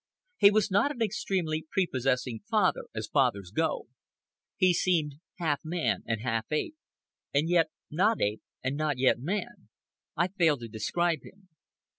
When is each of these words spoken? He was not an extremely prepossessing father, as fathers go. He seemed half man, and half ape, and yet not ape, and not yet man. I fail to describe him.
He 0.39 0.49
was 0.49 0.71
not 0.71 0.89
an 0.89 0.99
extremely 1.03 1.67
prepossessing 1.69 2.39
father, 2.49 2.85
as 2.95 3.05
fathers 3.05 3.51
go. 3.51 3.85
He 4.57 4.73
seemed 4.73 5.17
half 5.35 5.63
man, 5.63 6.01
and 6.07 6.21
half 6.21 6.51
ape, 6.51 6.75
and 7.35 7.47
yet 7.47 7.69
not 7.91 8.19
ape, 8.19 8.41
and 8.63 8.75
not 8.75 8.97
yet 8.97 9.19
man. 9.19 9.69
I 10.15 10.29
fail 10.29 10.57
to 10.57 10.67
describe 10.67 11.19
him. 11.21 11.49